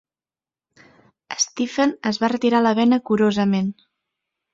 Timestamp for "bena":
2.81-2.99